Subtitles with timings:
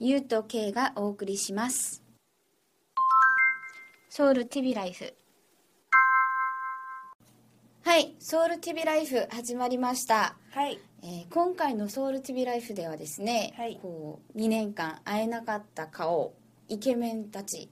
[0.00, 2.04] ゆうと K がお送りします。
[4.08, 5.12] ソウル TV ライフ。
[7.82, 10.78] はいソウル TV ライフ始まりました、はい。
[11.02, 13.80] えー今回のソウル TV ライフではですね、はい。
[13.82, 16.32] こう2年間会えなかった顔
[16.68, 17.68] イケメンたち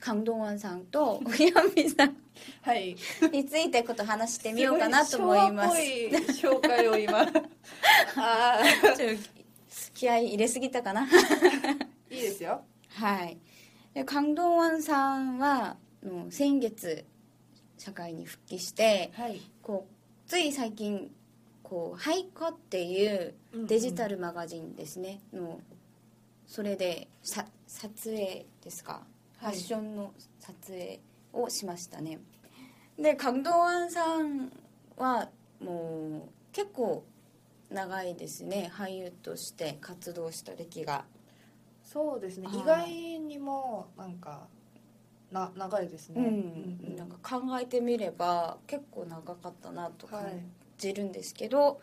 [0.00, 2.16] カンドンワンさんとヤンビさん。
[2.62, 2.96] はい。
[3.30, 5.76] についてこと話してみようかなと思います。
[5.76, 7.20] すごい昭和っぽい紹介を今。
[7.22, 7.28] あ
[8.16, 9.37] あ、ちょっと
[9.94, 11.06] 気合い入れすぎたかな。
[12.10, 12.62] いいですよ。
[12.88, 13.38] はい。
[13.94, 17.04] でカンドンワンさんはもう先月
[17.76, 19.40] 社会に復帰してはい。
[19.62, 21.10] こうつい最近
[21.62, 23.34] こう「ハイコ」っていう
[23.66, 25.60] デジタルマガジンですね、の
[26.46, 29.02] それでさ撮影ですか、
[29.38, 31.00] ファッションの撮影
[31.32, 32.18] をしましたね。
[32.98, 34.50] でカンドンワンさん
[34.96, 35.28] は
[35.60, 37.04] もう結構
[37.70, 38.70] 長いですね。
[38.74, 41.04] 俳優として活動した歴が。
[41.82, 42.48] そうですね。
[42.48, 42.58] はい。
[42.58, 44.46] 意外にもなんか
[45.30, 46.22] な長いですね。
[46.22, 51.80] うん、なんか考えてみれば結構長かったなとはい感じるんですけど、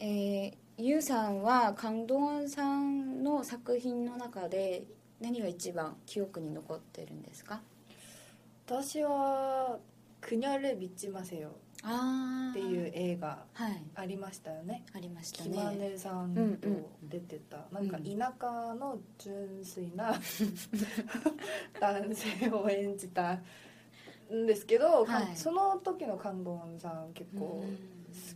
[0.00, 4.84] えーゆうさんはカンドワンさんの作品の中で
[5.22, 7.62] 何が一番記憶に残ってるんですか？
[8.66, 9.78] 私は
[10.20, 11.52] クニャルビッチマセヨあ
[11.82, 13.82] っていう映画はい。
[13.94, 14.84] ありましたよね。
[14.94, 16.68] ありましたキマねネさんと
[17.04, 20.14] 出てた、なんか田舎の純粋な
[21.80, 23.40] 男性を演じた
[24.32, 25.36] んですけど、はい。
[25.36, 27.78] その時のカンドンさん結構好うん。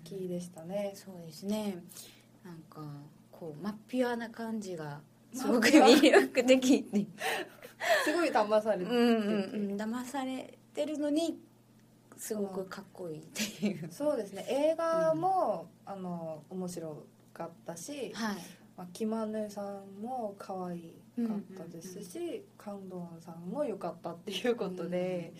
[0.04, 0.92] きでしたね。
[0.94, 1.82] そうですね。
[2.44, 2.82] なんか
[3.32, 5.00] こう真っピュアな感じが
[5.32, 7.06] すごく魅力的で
[8.04, 9.76] すごい騙されてうんうん。
[9.76, 11.38] 騙されてるのに
[12.20, 13.88] すごくかっこいいっていう。
[13.90, 14.44] そうですね。
[14.46, 18.36] 映画も、あの面白かったし、はい。
[18.76, 20.78] まあ、キマネさんも可愛
[21.26, 25.32] かったですし、カンドンさんも良かったっていうことで、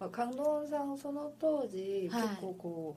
[0.00, 2.22] まあ、カンドンさんその当時、はい。
[2.22, 2.96] 結構こ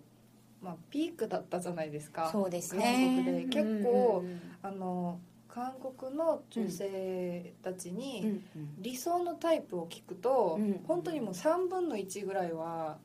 [0.62, 3.24] う、まあ、ピークだったじゃないですかそうですね。
[3.24, 3.44] 韓国で。
[3.46, 8.32] 結構、うんうんあの韓国の女性たちに、うんう
[8.66, 13.00] ん理想のタイプを聞くと、うん本当にもう3分の1ぐらいは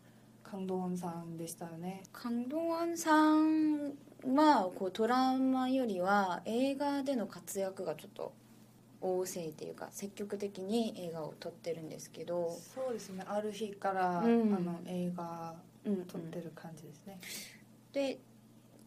[0.53, 2.03] カンドンさんでしたよね。
[2.13, 3.95] カンドワンさん
[4.35, 8.35] はこうドラマよりは映画での活躍がちょっと
[9.01, 13.25] 旺盛っていうか積極的に映画を撮ってるんですけど、そうですね。
[13.27, 14.55] ある日から、うん。
[14.55, 15.55] あの映画
[15.87, 17.19] うんうん撮ってる感じですね、
[17.95, 18.21] で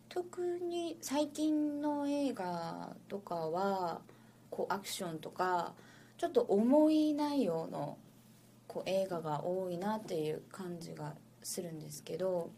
[0.07, 4.01] 特に最近の映画とかは
[4.51, 5.73] こうアクションとか
[6.19, 7.97] ちょっと重い内容の
[8.67, 12.49] こう映画が多いなっていう感じがするんですけど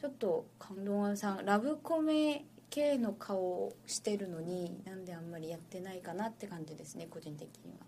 [0.00, 7.86] ちょっとカンドワンさんラブコメ系の顔をしてるのになんであんまりやってないかなって感じですね個人的には、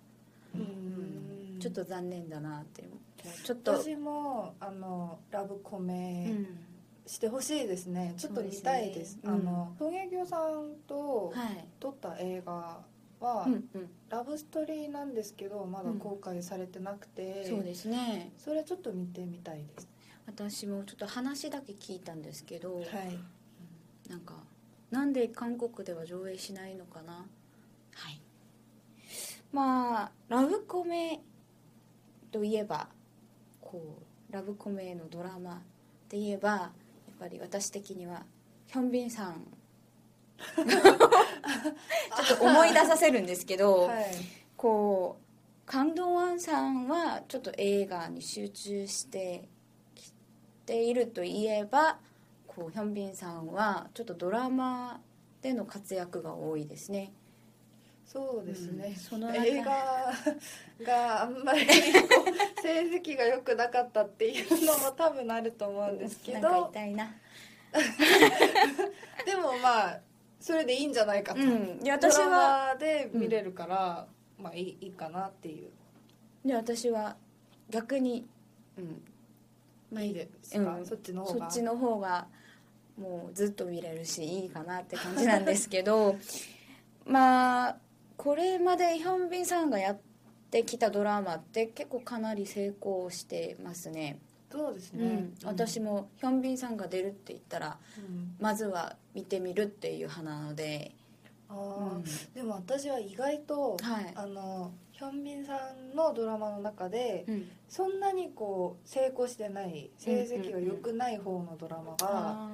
[0.56, 1.60] うん。
[1.60, 2.84] ちょっと残念だなって
[3.44, 6.46] ちょっと、私もあのラブコうメん
[7.06, 9.16] してほしいですね、ちょっと見たいです。
[9.16, 9.22] ね。
[9.26, 11.66] あの陶芸業さんとはい。
[11.80, 12.80] 撮った映画
[13.20, 18.32] は、うんうん、ラブストーリーなんですけどまだ公開されてなくて、そうですね。
[18.38, 19.88] それちょっと見てみたいです
[20.28, 22.86] 私もちょっと話だけ聞いたんですけど、はい。
[24.10, 24.34] なんか
[24.90, 27.26] なんで韓国では上映しないのかな？
[27.94, 28.20] はい。
[29.50, 31.20] まあラブコメ
[32.30, 32.88] といえば
[33.60, 35.58] こうラブコメのドラマっ
[36.10, 36.72] て言えばや
[37.10, 38.22] っぱり私的には
[38.66, 39.46] ヒョンビンさん。
[40.54, 44.04] ちょっと思い出させるんですけど、 はい。
[44.58, 49.57] こうカンドワンさんはちょっと映画に集中してき
[50.68, 51.96] ているといえば
[52.46, 55.00] こうヒョンビンさんはちょっとドラマ
[55.40, 57.12] での活躍が多いですね。
[58.04, 59.70] そうですね、うんその中映画
[60.82, 67.14] があんまり成績が良くなかったっていうのも多分あると思うんですけなんかど痛いな。
[69.26, 70.00] でもままあ
[70.40, 71.80] それでいいんじゃないかと、うん。
[71.90, 74.06] 私はラマで見れるから、
[74.38, 75.70] まあいいいいかなっていう。
[76.44, 77.16] で私は
[77.70, 78.26] 逆に
[78.76, 79.02] うん
[79.90, 80.86] まあいいですか、うん。
[80.86, 81.38] そっちの方が。
[81.40, 82.26] そっちの方が
[82.98, 86.16] もうずっと見れるしいいかなって感じなんですけど
[87.06, 87.76] まあ
[88.16, 89.98] これまでヒョンビンさんがやっ
[90.50, 94.18] てきたドラマって結構かなり成功してますね、
[94.50, 95.06] そうですね。
[95.06, 98.34] うん、私もヒョンビンさんが出るって言ったらうん。
[98.40, 100.94] まずは見てみるっていう派なので、
[101.48, 102.02] あうん。
[102.02, 104.12] ーでも私は意外と、はい。
[104.14, 105.52] あのヒョンビンさ
[105.92, 107.48] んのドラマの中でうん。
[107.68, 112.48] そんなにこう成功してない成績が良くない方のドラマがあ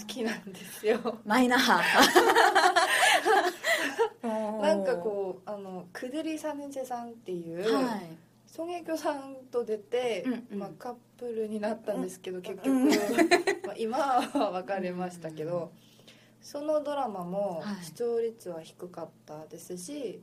[0.00, 0.98] 好きなんですよ。
[1.24, 1.82] マイナー
[4.60, 8.02] なんかこうあのクドゥリ・サヌチェさんっていう、うはい。
[8.46, 10.58] ソン・エキョさんと出て、うんうん。
[10.58, 12.88] まあ、カップルになったんですけど、結局、うん。
[12.88, 12.94] ま
[13.70, 15.70] あ、今は別れましたけど、
[16.40, 17.84] そのドラマもはい。
[17.84, 20.22] 視聴率は低かったですし、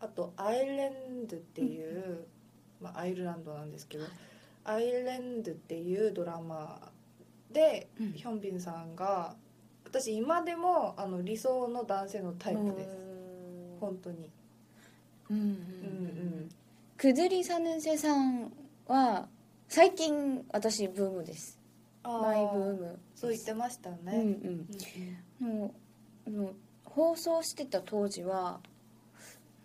[0.00, 2.26] あと「アイレンド」っていう、
[2.80, 4.04] まあ、アイルランドなんですけど
[4.64, 6.92] 「アイレンド」っていうドラマ
[7.50, 8.12] で、うん。
[8.12, 9.36] ヒョンビンさんが
[9.84, 12.96] 私今でもあの理想の男性のタイプです。
[13.80, 14.30] 本当に。
[15.30, 15.50] うんうんうんう
[16.44, 16.48] ん。
[16.96, 18.52] くずりさぬせさん
[18.86, 19.28] は
[19.68, 21.58] 最近私ブームです。
[22.02, 24.12] マイブームそう言ってましたね、うん。
[24.12, 24.68] うんうん
[25.40, 25.74] も
[26.26, 26.54] うもう
[26.84, 28.60] 放送してた当時は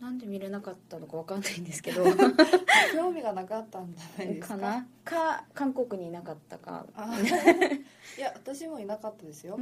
[0.01, 2.03] なんで見れなかったのかわかんないんですけど
[2.94, 4.56] 興味がなかったんじゃないですか？
[4.56, 4.88] かな？
[5.06, 6.85] か韓国にいなかったか。
[6.95, 7.18] あ
[8.18, 9.57] いや私もいなかったですよ、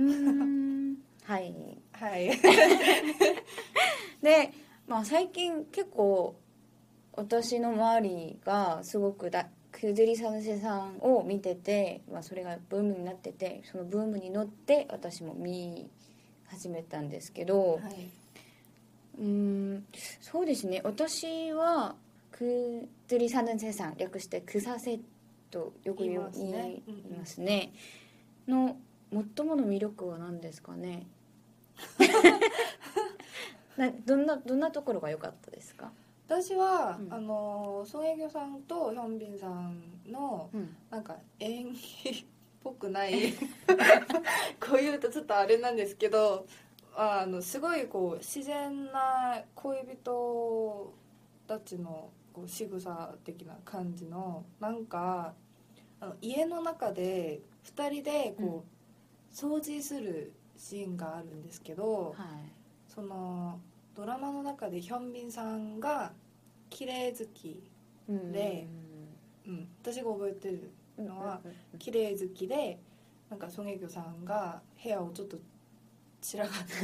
[1.24, 1.54] はい。
[1.92, 2.30] はい。
[4.22, 4.52] で、
[4.88, 6.36] まあ、最近結構
[7.14, 15.90] 私の周りがすごくだクズリサヌセさんを見てて、まあ、それがブームになっててそのブームに乗って私も見
[16.50, 18.10] 始めたんですけど、はい、
[19.20, 19.86] うーん
[20.22, 20.82] そうですね。
[20.84, 21.96] 私は
[22.32, 25.00] クズリサヌセさん略してクサセ
[25.52, 26.82] とよく言いますね。
[27.18, 27.74] ますね。
[28.48, 28.78] の
[29.12, 31.08] 最もの魅力は何ですかね？
[33.78, 35.92] などんなどんなところが良かったですか、
[36.28, 37.14] 私は、うん。
[37.14, 40.76] あのソン・エギョさんとヒョンビンさんのうん。
[40.90, 42.26] なんか演技っ
[42.64, 43.34] ぽくない。
[44.60, 46.46] こう言うとちょっとあれなんですけど
[46.96, 50.94] あのすごいこう自然な恋人
[51.48, 55.34] たちのこう仕草的な感じのなんか
[56.00, 62.28] あの家の中で2人でこう、掃除するシーンがあるんですけど、はい。
[62.88, 63.60] その
[63.96, 66.14] ドラマの中でヒョンビンさんが
[66.70, 67.62] 綺麗好き、
[68.08, 68.32] うん。
[68.32, 68.68] で
[69.48, 72.80] うん、私が覚えてるうんのはうんうん綺麗好きで
[73.30, 75.38] なんかソン・エギョさんが部屋をちょっと
[76.22, 76.80] 散らかってて。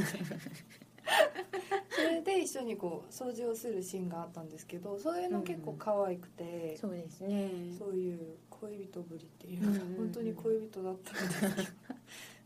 [1.95, 7.51] それで一緒にこう掃除をするシーンがあったんですけどそういうの結構可愛くて、そうですね。
[7.77, 9.95] そういう恋人ぶりっていうか、うんうんうん。
[9.97, 11.53] 本当に恋人だったんですけど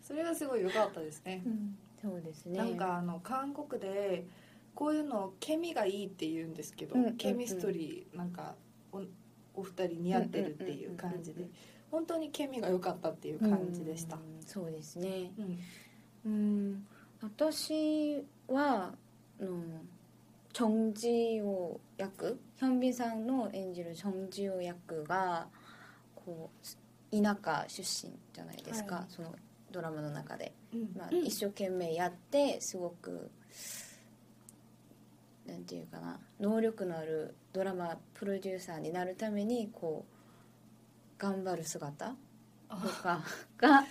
[0.01, 1.41] それがすごい良かったですね。
[1.45, 1.77] うん。
[2.01, 2.57] そうですね。
[2.57, 4.25] なんかあの韓国で
[4.75, 7.17] こういうのケミがいいって言うんですけど、うんうんうん。
[7.17, 8.55] ケミストリーなんか
[9.59, 11.47] おお二人似合ってるっていう感じで。
[11.91, 14.15] 本当にケミが良かったっていう感じでした。
[14.15, 15.31] うんそうですね。
[16.25, 16.31] うん。
[16.31, 16.87] うん。
[17.21, 18.93] 私は
[19.39, 19.87] うん
[20.53, 22.39] チョンジオ役。
[22.57, 25.47] ヒョンビンさんの演じるチョンジオ役が
[26.15, 26.49] こ
[27.11, 29.05] う田舎出身じゃないですか、はい。
[29.09, 29.33] その
[29.71, 30.89] ドラマの中で、うん。
[30.95, 33.21] まあ、一生懸命やってすごくなん
[35.57, 42.15] ていうかな能力のあるドラマプロデューサーになるためにこう頑張る姿
[42.69, 43.21] とか
[43.57, 43.83] が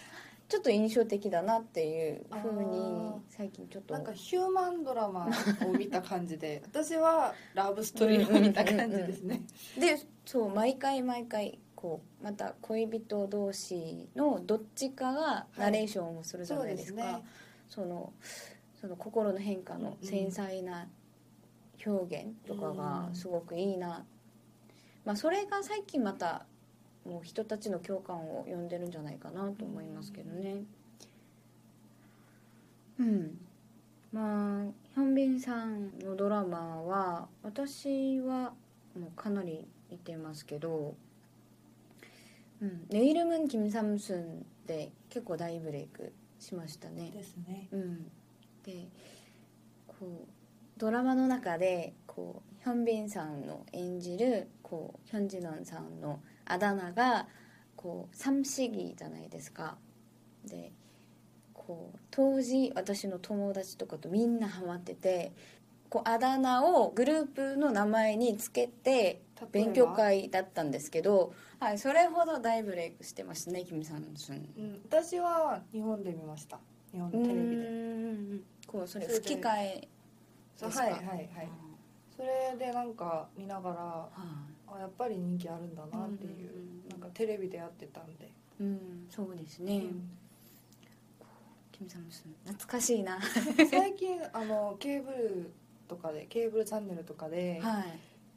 [0.49, 5.29] ちょっと印象的だなっていうふうに最近ちょっとなんかヒューマンドラマ
[5.67, 9.43] を見た感じで 私はラブストーリーを見た感じですね。
[9.79, 17.25] でそう毎回毎回こうまた恋人同士のどっちかがナレーションをするじゃないですか、ですね。
[17.69, 18.13] その
[18.81, 20.89] その心の変化の繊細な
[21.89, 24.05] 表現とかがすごくいいな、
[25.05, 26.47] まあ、それが最近また
[27.05, 30.65] もう人たちの共感を呼んでるんじゃないかなと思いますけどね。
[32.99, 33.39] うん。
[34.13, 34.65] まあ
[34.95, 38.55] ヒョンビンさんのドラマは私は
[38.99, 40.95] もうかなり見てますけど
[42.61, 47.11] 「うん、ネイルムン・キム・サムスン」で結構大ブレイクしましたね。
[47.11, 47.69] ですね。
[47.71, 48.11] うん、
[48.65, 48.89] で
[49.87, 50.38] こう
[50.79, 57.27] ドラマの中でこうヒョンビンさんの演じるこうヒョンジノンさんのあだ名が
[57.77, 59.77] こう三子儀じゃないですか。
[60.47, 60.73] で
[61.53, 65.33] ここう当時私の友達とかとみんなハマってて
[65.91, 69.21] こうあだ名をグループの名前につけて
[69.53, 76.59] 勉強会だったんですけど、はい、それほど大ブレイクしてましたねキム・サムスンうん、私は日本で見ました。
[76.91, 78.59] 日本のテレビで。
[78.67, 79.89] こうそれ吹き替え
[80.67, 81.49] はいはいはい。
[82.17, 84.09] それでなんか見ながらは
[84.67, 88.29] あやっぱり人気あるんだなっていう,、うんうんうんなんかテレビでやってたんで、い
[88.61, 89.07] うん。
[89.11, 90.11] そうですね、うん。
[91.87, 93.19] 懐かしいな。
[93.71, 95.53] 最近あのケーブル
[95.87, 97.85] とかでケーブルチャンネルとかで、はい。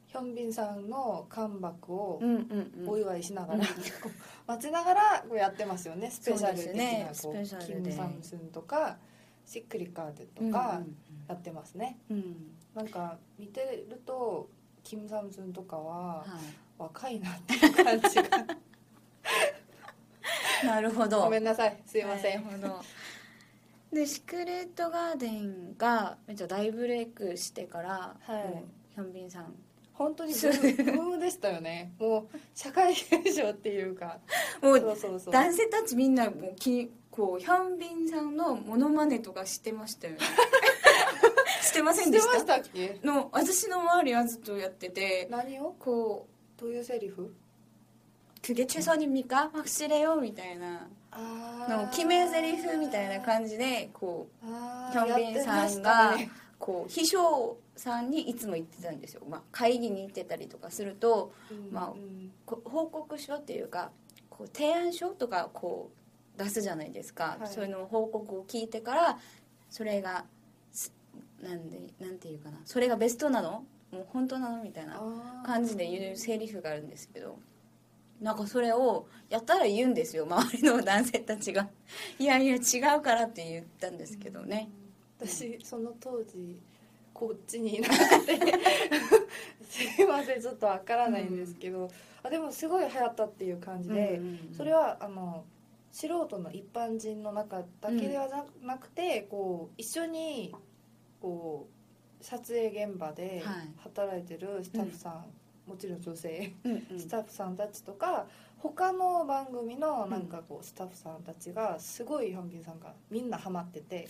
[0.06, 2.88] ヒョンビンさんのカムバックをうんうんうん。
[2.88, 3.70] お祝いしながら、うんこ
[4.04, 4.10] う
[4.46, 6.10] 待ちながらこうやってますよね。
[6.10, 7.90] スペシャル的なこうルで。
[7.90, 8.98] キム・サムスンとか
[9.46, 10.82] シックリカーテとうんか
[11.32, 12.36] やってますね、うん。
[12.74, 14.48] なんか見てると
[14.82, 16.26] キム・サムスンとかはは
[16.78, 18.22] 若いなっていう感じが。
[18.22, 18.46] い
[20.66, 21.22] なるほど。
[21.22, 21.82] ごめんなさい。
[21.86, 22.80] すいません、なるほど
[23.92, 28.64] でシクレットガーデンがめっちゃ大ブレイクしてから、はい。
[28.94, 29.54] ヒョンビンさん。
[29.92, 31.92] 本当にブームでしたよね。
[31.98, 34.18] もう社会現象っていうか。
[34.62, 35.32] もうそうそうそう。
[35.32, 40.20] 男性たちみんなもうきこうヒョンビンさんのモノマネとかしてましたよね
[41.61, 46.27] してませ知ってまんでししたたっけの私の周りはずっとやってて何をこ
[46.57, 47.33] うどういうセリフ「
[48.41, 56.15] 그게최선입니까 확실해요」みたいなあの決め台詞みたいな感じでこうあヒョンビンさんが
[56.59, 61.33] こう秘書さんにいつも言ってたんですよ、まあ、会議に行ってたりとかすると
[61.71, 61.93] まあ
[62.45, 63.91] こう報告書っていうか
[64.29, 65.91] こう提案書とかこ
[66.37, 69.19] う出すじゃないですか、はいそういうの報告を聞いてから
[69.69, 70.25] それがす
[71.42, 72.58] なんでなんていうかな。
[72.64, 73.64] それがベストなの？
[73.90, 74.62] もう本当なの？
[74.62, 75.00] みたいな
[75.44, 77.38] 感じで言うセリフがあるんですけど。
[78.20, 80.26] なんかそれをやったら言うんですよ。
[80.26, 81.68] 周りの男性たちが
[82.20, 82.58] 「いやいや違
[82.96, 84.70] うから」って言ったんですけどね、
[85.18, 86.60] 私その当時
[87.12, 88.38] こっちにいなくて。
[89.68, 91.90] すいませんちょっとわからないんですけど、
[92.22, 95.44] あでもすごい流行ったっていう感じで、うんうんうんそれはあの
[95.90, 100.54] 素人の一般人の中だけではななくて、こう一緒に
[101.22, 101.68] こ
[102.20, 103.68] う撮影現場ではい。
[103.78, 106.86] 働いてるスタッフさん、もちろん女性うん。
[106.90, 108.26] うんスタッフさんたちとか
[108.58, 114.08] 他の番組のなんかこうスタッフさんたちがすごいヒョンビンさんがみんなハマってて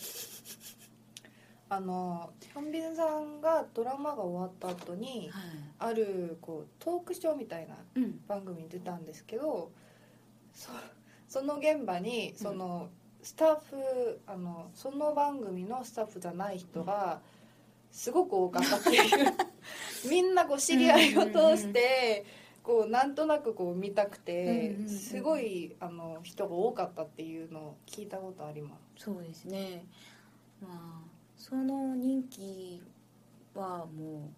[1.69, 5.43] あのヒョンビンさんがドラマが終わった後にはい。
[5.79, 8.19] あるこうトークショーみたいなうん。
[8.27, 9.71] 番組に出たんですけど
[10.53, 10.69] そ
[11.27, 12.89] その現場にその
[13.23, 17.21] スタッフあのその番組のスタッフじゃない人が
[17.89, 19.33] すごく多かったっていう。
[20.09, 22.25] みんなこう知り合いを通して
[22.61, 29.05] こうなんとなくこう見たくてすごいあの人が多かったっていうのを聞いたことあります。
[29.05, 29.85] そうですね。
[30.61, 32.83] まあその人気
[33.55, 34.31] はも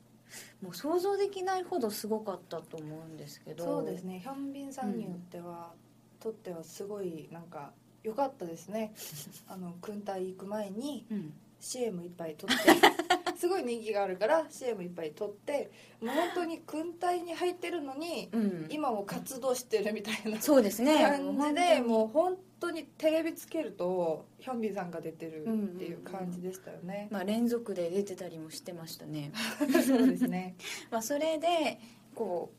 [0.61, 3.63] うもう想像できないほどすごかったと思うんですけど。
[3.63, 4.19] そうですね。
[4.19, 5.73] ヒョンビンさんによっては、
[6.19, 7.73] とってはすごいなんか
[8.05, 8.93] 良かったですね。
[9.47, 11.33] あの軍隊行く前にうん。
[11.65, 12.55] CM いっぱい撮って
[13.37, 21.01] すごい人気があるから CM いっぱい撮ってもう本当に軍隊に入ってるのにうん、今も活動してるみたいなそうですね。
[21.01, 22.85] 感じでもう本当に。
[22.97, 29.31] テレビつけるとヒョンビンさんが出てるっていう感じでしたよね、まあ、連続で出てたりもしてましたね。
[29.85, 30.55] そうですね。
[30.91, 31.79] まあそれで
[32.13, 32.51] こ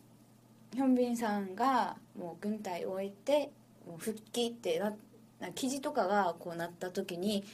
[0.73, 3.51] うヒョンビンさんがもう軍隊を置いて
[3.87, 4.97] もう復帰ってなな
[5.55, 7.45] 記事とかがこうなった時に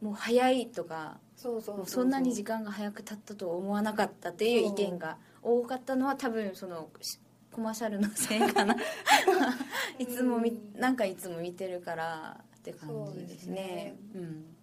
[0.00, 7.18] もう早いとかそうそうそんなに時間が早く経ったとは思わなかったっていう意見が多かったのは多分そのし
[7.54, 8.74] コマーシャルのせいかな。
[9.96, 10.80] いつもみうん。
[10.80, 13.14] なんかいつも見てるからって感じですね。
[13.16, 13.96] そうですね。
[14.14, 14.56] うん。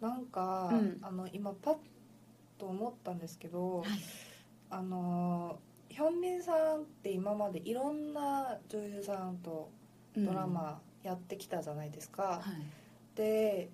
[0.00, 0.98] なんか、うん。
[1.02, 1.76] あの今パッ
[2.56, 3.88] と思ったんですけど、はい。
[4.70, 5.58] あの
[5.90, 9.70] ヒョンビンさんって今までいろんな女優さんと
[10.16, 13.16] ドラマやってきたじゃないですか、はい。
[13.16, 13.70] で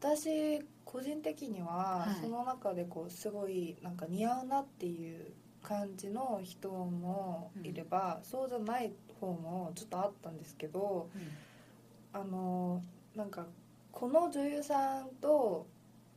[0.00, 2.20] 私個人的には、はい。
[2.22, 11.10] その中でこうすごいなんか似合うなっていう感じの人もいれば、そうじゃない方もちょっとあったんですけど
[12.14, 12.82] あの
[13.14, 13.46] なんか
[13.92, 15.66] この女優さんと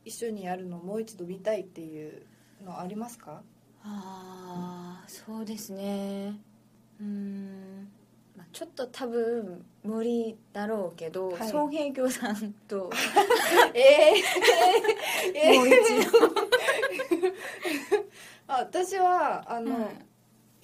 [0.04, 2.22] 一緒にやるのをもう一度見たいっていう
[2.64, 3.42] のありますか？
[3.82, 6.40] ああそうですね。
[6.98, 7.93] うーん、まあ、
[8.54, 11.48] ちょっと多分無理だろうけど、はい。
[11.48, 12.88] ソン・ヘイギョさんと
[13.74, 14.14] え
[15.34, 15.74] えもう一
[16.10, 16.18] 度。
[18.46, 19.86] あ私はあの、うん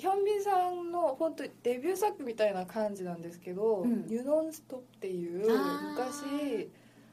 [0.00, 4.06] ヒョンビンさんの本当にデビュー作みたいな感じなんですけど「うん。
[4.08, 5.46] ユノンストップ」っていう
[5.90, 6.70] 昔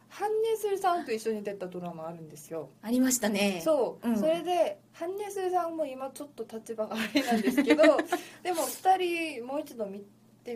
[0.07, 2.69] ハンネスルさんと一緒に出たドラマあるんですよ。
[2.81, 3.60] ありましたね。
[3.62, 4.17] そう、うん。
[4.17, 7.84] それでハンネスルさんも今ちょっと立場があれなんですけど
[8.41, 10.05] でも2人もう一度見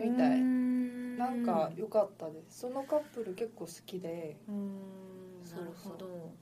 [0.00, 0.40] みたい。
[0.40, 2.60] ななんか良かったです。
[2.60, 4.36] そのカップル結構好きで。
[4.48, 6.32] なるほど。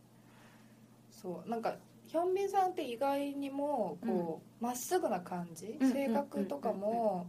[1.10, 1.50] そう。
[1.50, 1.76] なんか
[2.06, 5.76] ヒョンビンさんって意外にもこうま、っすぐな感じ？
[5.80, 7.28] うん性格とかも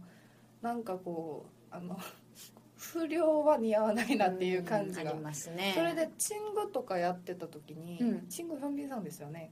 [0.62, 1.98] なんかこうあの
[2.76, 5.04] 不良は似合わないなっていう感じが。
[5.04, 5.72] んありますね。
[5.74, 8.28] それでチングとかやってた時に、うん。
[8.28, 9.50] チングヒョンビンさんですよね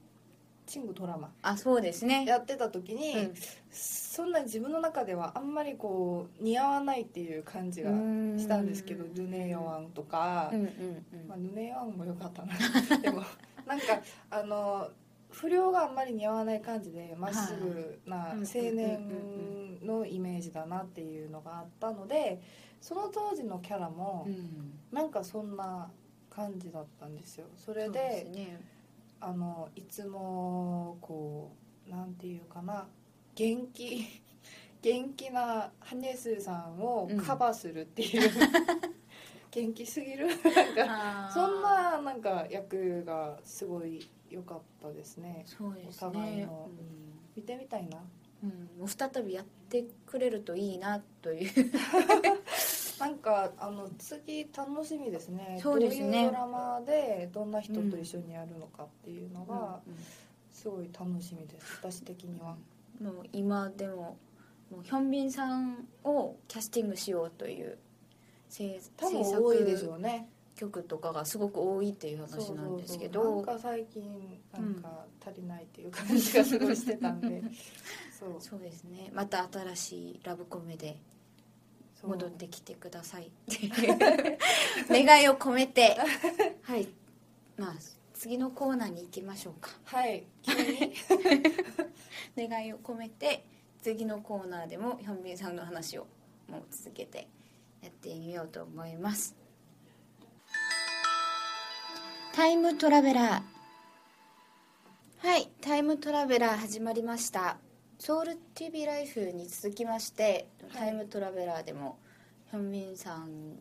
[0.65, 1.31] チングドラマ。
[1.41, 2.25] あそうですね。
[2.25, 3.33] やってた時に、うん。
[3.69, 11.27] そんな自分の中ではあんまりこう似合わないっていう感じがしたんですけどヌネヨワンとか、うんうんうん。
[11.27, 12.53] まあ、ヌネヨワンも良かったな。
[12.99, 13.21] でも
[13.65, 13.85] なんか
[14.29, 14.89] あの
[15.29, 22.41] 不良があんまり似合わない感じでまっすぐな青年のイメージだなっていうのがあったので
[22.81, 24.79] その当時のキャラもうん。
[24.91, 25.89] なんかそんな
[26.29, 27.47] 感じだったんですよ。
[27.57, 28.59] それでね
[29.21, 31.55] あのいつもこ
[31.87, 32.87] うなんていうかな
[33.35, 34.05] 元気
[34.81, 38.31] 元気なハネスさんをカバーするっていう、
[39.51, 40.25] 元気すぎる。
[40.43, 45.43] なんかそんななんか役がすごい良かったですね。
[45.45, 46.67] そうですお互いねの
[47.35, 47.99] 見てみたいな。
[47.99, 48.79] うんうん。
[48.79, 51.71] もう再びやってくれるといいなという
[53.01, 55.59] なんかあの次楽しみですね。
[55.61, 56.03] そうですね。
[56.03, 59.79] どういうドラマでどんな人と一緒にやるのかっていうのが
[60.51, 61.79] すごい楽しみです。
[61.81, 62.55] 私的には。
[63.01, 64.17] もう今でも
[64.69, 67.79] もうヒョンビンさんをキャスティングしようという
[68.47, 73.37] 制多分制多いでし作ょうね曲とかがすごく多いっていう話なんですけど。
[73.37, 77.41] なんか最近なんか足りないっていう感じがすごいしてたんで。
[78.19, 78.35] そう。
[78.39, 79.09] そうですね。
[79.11, 80.99] また新しいラブコメで
[82.03, 83.27] 戻ってきてください。
[83.27, 84.37] っていう
[84.89, 85.97] 願いを込めて。
[86.63, 86.87] はい。
[87.57, 87.73] まあ
[88.13, 89.71] 次のコーナーに行きましょうか。
[89.85, 90.25] はい。
[92.37, 93.45] 願いを込めて
[93.81, 96.07] 次のコーナーでもヒョンビンさんの話を
[96.47, 97.27] もう続けて
[97.81, 99.35] やってみようと思います。
[102.33, 103.61] タイムトラベラー。
[105.27, 107.57] はいタイムトラベラー始まりました
[108.00, 111.98] ソウル TV ライフに続きまして、はいタイムトラベラーでも
[112.50, 113.56] ヒョンビンさん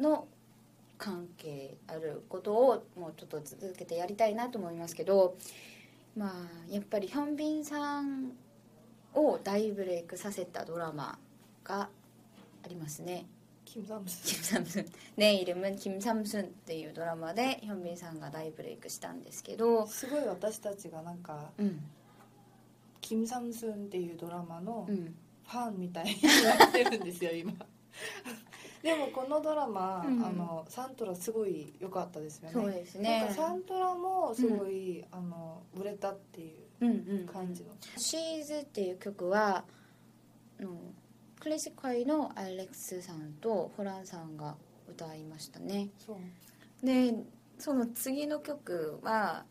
[0.00, 0.26] の
[0.98, 5.36] 関係あることをもうちょっと続けてやりたいなと思いますけど
[6.16, 8.32] まあやっぱりヒョンビンさん
[9.14, 11.18] を大ブレイクさせたドラマ
[11.64, 11.88] が
[12.64, 13.26] ありますね
[13.64, 14.86] キム・サムスキムサムスン
[15.16, 21.80] 내 이름은 김삼순っていうドラマでヒョンビンさんが大ブレイクしたんですけどすごい私たちがなんかうん
[23.09, 25.15] キム・サムスンっていうドラマのうん。
[25.47, 27.51] ファンみたいになってるんですよ今。
[28.83, 30.23] でもこのドラマ、うん。
[30.23, 32.53] あのサントラすごい良かったですよね。
[32.53, 39.65] そうですなんねかサントラもすごい、あの売れたっていううんうん感じの、シーズっていう曲は
[40.59, 40.77] あの
[41.39, 44.55] クラシック界のアレックスさんとホランさんが
[44.87, 45.89] 歌いましたね。
[45.97, 46.85] そう。
[46.85, 47.11] で
[47.57, 49.47] その次の曲は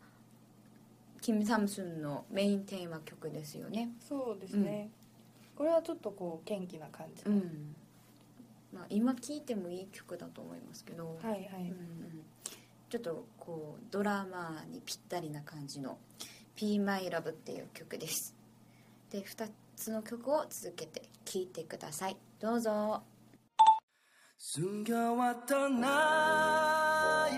[1.20, 4.90] キム・サムスンのメインテーマ曲ですよねそうですね、
[5.56, 7.74] これはちょっとこう元気な感じの、うん、
[8.72, 12.24] まあ、今聴いてもいい曲だと思いますけど、はいはい、うんうん、
[12.90, 15.98] ちょっとこうドラマにぴったりな感じの「
[16.60, 18.34] Be My Love」っていう曲です
[19.10, 23.02] で2つの曲を続けて聴いてくださいどうぞ
[24.36, 27.34] 숨겨왔던 나의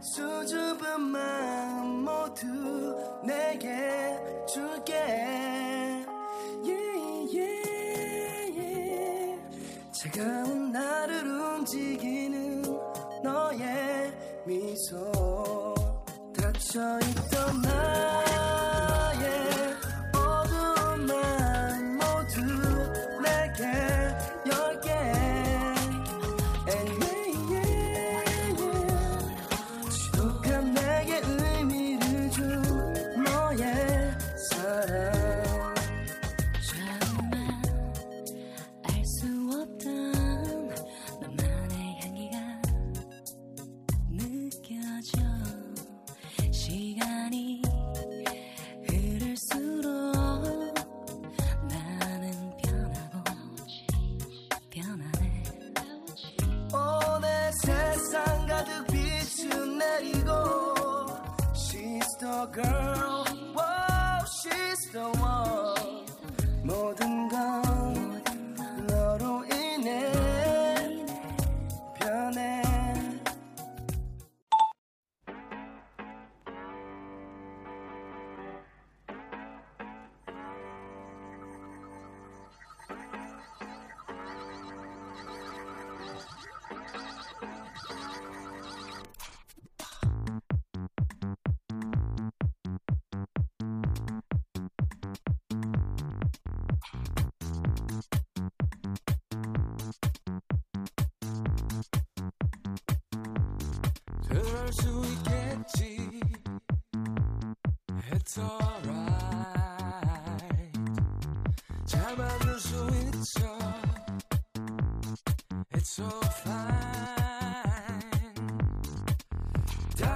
[0.00, 1.83] 수줍은 마음
[2.25, 3.69] 모두 내게
[4.47, 4.93] 줄게.
[6.63, 9.39] Yeah, yeah, yeah.
[9.91, 12.63] 차가운 나를 움직이는
[13.23, 14.11] 너의
[14.45, 15.75] 미소.
[16.35, 18.14] 닫혀있던 나
[62.51, 65.34] girl, wow, she's the one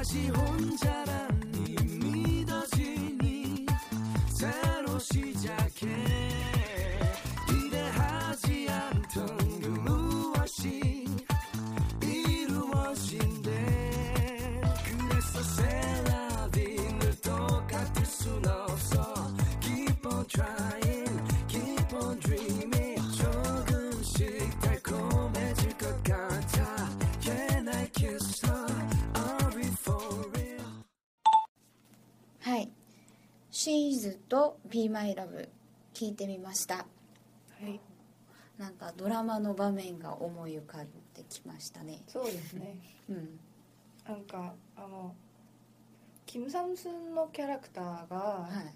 [0.10, 0.32] Gì
[0.76, 0.99] 桥
[33.62, 35.50] シーズと「Be My Love」
[35.94, 36.76] 聞いてみました。
[36.78, 36.86] は
[37.68, 37.78] い。
[38.58, 42.02] なんかドラマの場面が思い浮かんできましたね。
[42.08, 42.78] そうですね。
[43.10, 43.38] うん。
[44.08, 45.14] なんかあの
[46.26, 48.74] キム・サムスンのキャラクターが、はい。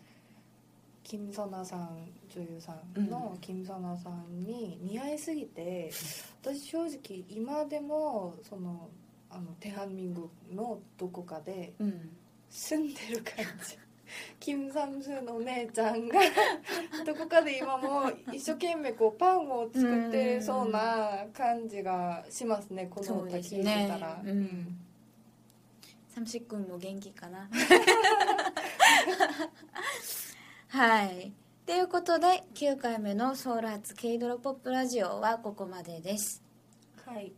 [1.01, 5.91] キム・ソナさん女優さんのキム・ソナさんに似合いすぎて、
[6.41, 8.89] 私正直今でもその
[9.29, 12.17] あのテハンミングのどこかでうん。
[12.49, 13.77] 住んでる感じ。
[13.77, 13.92] キ
[14.55, 16.19] ム・サムのお姉ちゃんが
[17.05, 24.79] どこかで今も一生懸命こうパンを作ってそうな感じがしますねこの歌聞いてたら、うん。
[26.13, 27.49] サムシ君も元気かな。
[30.67, 31.33] はい。
[31.65, 36.43] ということで9回目のソウル発 K ドラポップラジオはここまでです、
[37.05, 37.15] はい。
[37.15, 37.31] はい、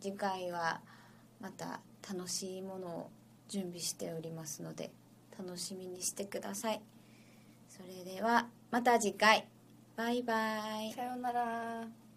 [0.00, 0.80] 次回は
[1.40, 3.10] また楽しいものを
[3.48, 4.90] 準備しておりますので
[5.38, 6.82] 楽しみにしてください。
[7.68, 9.46] それではまた次回。
[9.96, 10.92] バイバイ。
[10.92, 12.07] さようなら。